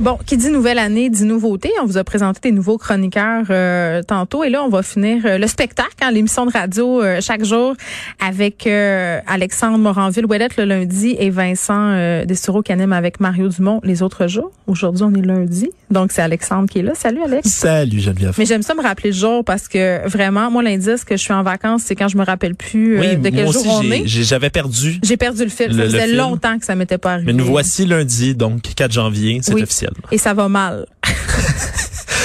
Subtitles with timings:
[0.00, 1.70] Bon, qui dit nouvelle année dit nouveauté.
[1.80, 5.38] On vous a présenté des nouveaux chroniqueurs euh, tantôt et là on va finir euh,
[5.38, 7.74] le spectacle, hein, l'émission de radio euh, chaque jour
[8.18, 13.80] avec Alexandre Moranville Ouellette le lundi et Vincent euh, Destoureau qui anime avec Mario Dumont
[13.84, 14.50] les autres jours.
[14.66, 16.94] Aujourd'hui on est lundi, donc c'est Alexandre qui est là.
[16.96, 17.48] Salut Alex.
[17.48, 18.34] Salut Geneviève.
[18.38, 21.34] Mais j'aime ça me rappeler le jour parce que vraiment moi l'indice que je suis
[21.34, 23.92] en vacances c'est quand je me rappelle plus oui, de quel moi jour aussi, on
[23.92, 24.02] est.
[24.06, 24.98] J'avais perdu.
[25.04, 25.68] J'ai perdu le fil.
[25.68, 27.26] Le- ça faisait longtemps que ça m'était pas arrivé.
[27.32, 29.62] Mais nous voici lundi, donc 4 janvier, c'est Oui.
[29.62, 29.81] officiel.
[30.10, 30.86] Et ça va mal.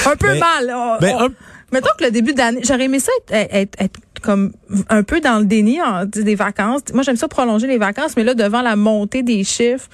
[0.06, 0.72] un peu Ben- mal.
[0.74, 1.28] On- Ben, on- un-
[1.70, 4.52] Mettons que le début d'année, j'aurais aimé ça être, être- être comme
[4.88, 6.80] un peu dans le déni en, des vacances.
[6.94, 9.86] Moi, j'aime ça prolonger les vacances, mais là, devant la montée des chiffres,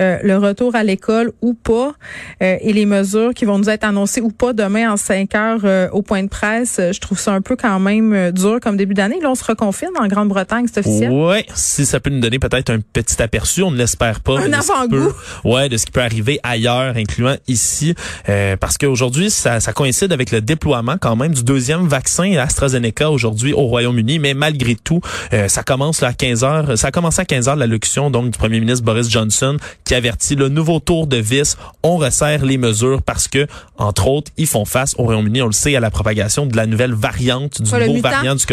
[0.00, 1.94] euh, le retour à l'école ou pas,
[2.42, 5.60] euh, et les mesures qui vont nous être annoncées ou pas demain en 5 heures
[5.64, 8.76] euh, au point de presse, je trouve ça un peu quand même euh, dur comme
[8.76, 9.20] début d'année.
[9.20, 11.10] Là, on se reconfine en Grande-Bretagne, c'est officiel.
[11.10, 14.40] Ouais, si ça peut nous donner peut-être un petit aperçu, on ne l'espère pas.
[14.40, 15.12] Un avant-goût.
[15.44, 17.94] Ouais, de ce qui peut arriver ailleurs, incluant ici,
[18.28, 23.10] euh, parce qu'aujourd'hui, ça, ça coïncide avec le déploiement quand même du deuxième vaccin AstraZeneca
[23.10, 25.00] aujourd'hui au Royaume-Uni, mais malgré tout,
[25.32, 26.78] euh, ça commence là, à 15 heures.
[26.78, 30.34] Ça a commencé à 15 heures l'allocution donc du premier ministre Boris Johnson qui avertit
[30.34, 31.56] le nouveau tour de vis.
[31.82, 33.46] On resserre les mesures parce que,
[33.78, 36.66] entre autres, ils font face au Royaume-Uni, on le sait, à la propagation de la
[36.66, 38.44] nouvelle variante du le nouveau variant du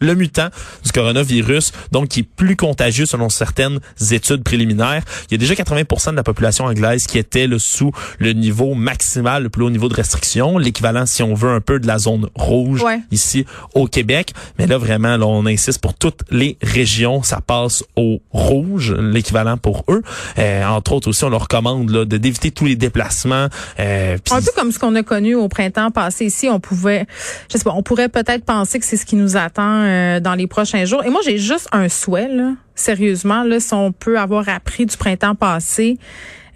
[0.00, 0.48] le mutant
[0.84, 5.02] du coronavirus, donc qui est plus contagieux selon certaines études préliminaires.
[5.30, 8.74] Il y a déjà 80% de la population anglaise qui était là, sous le niveau
[8.74, 11.98] maximal, le plus haut niveau de restriction, l'équivalent, si on veut, un peu de la
[11.98, 13.00] zone rouge Ouais.
[13.10, 13.44] ici
[13.74, 14.32] au Québec.
[14.58, 19.56] Mais là, vraiment, là, on insiste pour toutes les régions, ça passe au rouge, l'équivalent
[19.56, 20.02] pour eux.
[20.38, 23.48] Euh, entre autres aussi, on leur recommande là, de d'éviter tous les déplacements.
[23.78, 27.06] Euh, Un peu comme ce qu'on a connu au printemps passé ici, on pouvait,
[27.52, 30.34] je sais pas, on pourrait peut-être penser que c'est ce qui nous attend euh, dans
[30.34, 31.04] les prochains jours.
[31.04, 34.96] Et moi, j'ai juste un souhait, là, sérieusement, là, si on peut avoir appris du
[34.96, 35.98] printemps passé,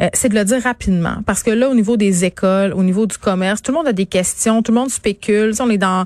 [0.00, 1.16] euh, c'est de le dire rapidement.
[1.26, 3.92] Parce que là, au niveau des écoles, au niveau du commerce, tout le monde a
[3.92, 5.52] des questions, tout le monde spécule.
[5.60, 6.04] On est dans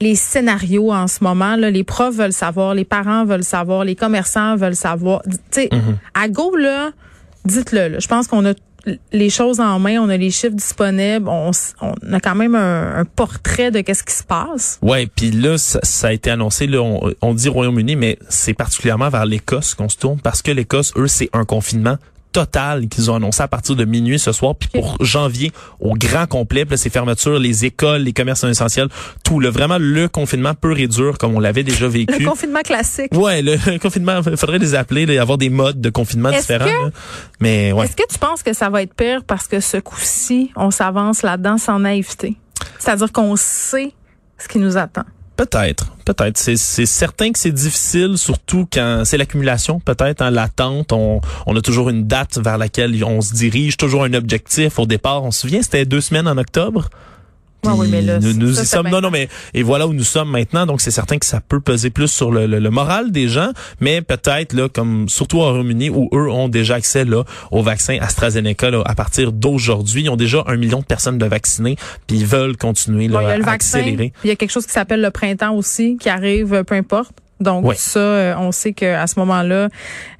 [0.00, 1.56] les scénarios en ce moment.
[1.56, 5.22] Là, les profs veulent savoir, les parents veulent savoir, les commerçants veulent savoir.
[5.24, 5.70] Tu sais,
[6.14, 6.90] à go, là,
[7.44, 8.00] dites-le.
[8.00, 8.54] Je pense qu'on a
[9.12, 13.70] les choses en main, on a les chiffres disponibles, on, a quand même un, portrait
[13.70, 14.78] de qu'est-ce qui se passe.
[14.82, 16.66] Ouais, puis là, ça, ça a été annoncé.
[16.66, 20.50] Là, on, on dit Royaume-Uni, mais c'est particulièrement vers l'Écosse qu'on se tourne parce que
[20.50, 21.96] l'Écosse, eux, c'est un confinement
[22.34, 24.56] total qu'ils ont annoncé à partir de minuit ce soir.
[24.56, 28.88] Puis pour janvier, au grand complet, là, ces fermetures, les écoles, les commerces essentiels,
[29.22, 29.38] tout.
[29.38, 32.18] Le, vraiment, le confinement pur et dur, comme on l'avait déjà vécu.
[32.18, 33.14] Le confinement classique.
[33.14, 36.64] Ouais, le confinement, il faudrait les appeler, là, avoir des modes de confinement différents.
[36.66, 36.92] que-.
[37.40, 37.86] Mais ouais.
[37.86, 41.22] Est-ce que tu penses que ça va être pire parce que ce coup-ci, on s'avance
[41.22, 42.36] là-dedans sans naïveté?
[42.80, 43.92] C'est-à-dire qu'on sait
[44.38, 45.04] ce qui nous attend.
[45.36, 46.38] Peut-être, peut-être.
[46.38, 46.56] C'est,
[46.86, 50.92] certain que c'est difficile, surtout quand c'est l'accumulation, peut-être, hein, l'attente.
[50.92, 54.86] On, on a toujours une date vers laquelle on se dirige, toujours un objectif au
[54.86, 55.24] départ.
[55.24, 56.88] On se souvient, c'était deux semaines en octobre.
[57.66, 58.88] Ouais, oui, mais là, nous, nous ça, y sommes.
[58.88, 60.66] Non, non, mais et voilà où nous sommes maintenant.
[60.66, 63.50] Donc c'est certain que ça peut peser plus sur le, le- le moral des gens,
[63.80, 67.98] mais peut-être là, comme surtout au Royaume-Uni où eux ont déjà accès là au vaccin
[68.00, 71.76] AstraZeneca là, à partir d'aujourd'hui, ils ont déjà un million de personnes de vaccinées,
[72.06, 74.12] puis ils veulent continuer Bon, là, il y a le à vaccin, accélérer.
[74.24, 77.12] il y a quelque chose qui s'appelle le printemps aussi, qui arrive, euh, peu importe.
[77.40, 77.74] Donc Ouais.
[77.76, 79.68] ça, euh, on sait que à ce moment-là,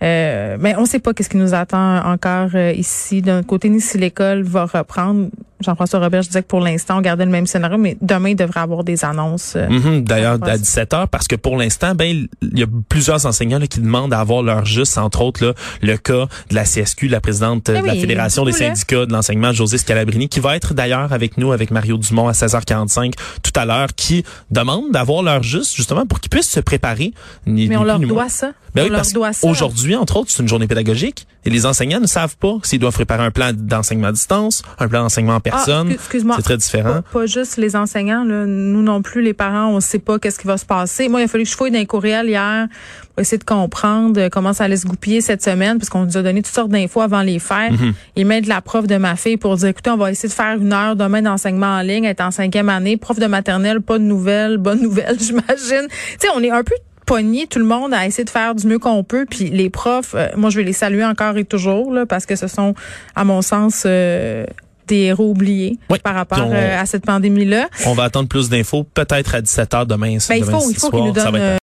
[0.02, 3.22] euh, mais on sait pas qu'est-ce qui nous attend encore euh, ici.
[3.22, 5.28] D'un côté, ni si l'école va reprendre.
[5.64, 8.36] Jean-François Robert, je disais que pour l'instant, on gardait le même scénario, mais demain, il
[8.36, 9.54] devrait avoir des annonces.
[9.56, 10.60] euh, Mhm, D'ailleurs, à passe.
[10.60, 14.12] 17 heures, parce que pour l'instant, ben, il y a plusieurs enseignants là, qui demandent
[14.14, 17.76] à avoir leur juste, entre autres là, le cas de la CSQ, la présidente euh,
[17.78, 21.38] Eh de la Fédération des syndicats de l'enseignement, José Scalabrini, qui va être d'ailleurs avec
[21.38, 26.06] nous, avec Mario Dumont à 16h45 tout à l'heure, qui demande d'avoir leur juste, justement,
[26.06, 27.12] pour qu'ils puissent se préparer.
[27.46, 28.52] Ni- mais on leur doit ça.
[28.74, 29.46] Ben on oui, leur doit ça.
[29.46, 32.92] Aujourd'hui, entre autres, c'est une journée pédagogique et les enseignants ne savent pas s'ils doivent
[32.94, 35.86] préparer un plan d'enseignement à distance, un plan d'enseignement en Ah, personne.
[35.88, 36.36] excuse- excuse-moi.
[36.36, 36.94] c'est très différent.
[36.94, 38.46] Pas, pas juste les enseignants, là.
[38.46, 41.08] nous non plus, les parents, on sait pas qu'est-ce qui va se passer.
[41.08, 42.66] Moi, il a fallu que je fouille dans les courriels hier
[43.14, 46.16] pour essayer de comprendre euh, comment ça allait se goupiller cette semaine, parce qu'on nous
[46.16, 47.72] a donné toutes sortes d'infos avant les fêtes.
[47.72, 47.92] Mhm.
[48.16, 50.34] Il met de la prof de ma fille pour dire, écoutez, on va essayer de
[50.34, 53.98] faire une heure demain d'enseignement en ligne, est en cinquième année, prof de maternelle, pas
[53.98, 55.86] de nouvelles, bonne nouvelle, j'imagine.
[55.88, 56.74] Tu sais, on est un peu
[57.06, 60.14] pogné tout le monde à essayer de faire du mieux qu'on peut puis les profs
[60.14, 62.74] euh, moi je vais les saluer encore et toujours là parce que ce sont
[63.14, 64.46] à mon sens euh,
[64.86, 65.98] des héros oubliés Oui.
[66.02, 69.40] par rapport on- euh, à cette pandémie là On va attendre plus d'infos, peut-être à
[69.40, 70.06] 17h demain.
[70.06, 71.24] ben, il demain faut il faut qu'ils nous donnent